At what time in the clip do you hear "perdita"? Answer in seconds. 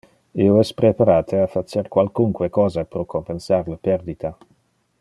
3.91-4.37